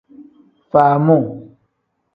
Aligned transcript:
Faamuu. 0.71 1.27